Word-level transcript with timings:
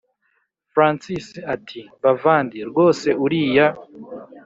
francis 0.73 1.25
ati”bavandi 1.55 2.59
rwose 2.69 3.07
uriya 3.23 3.67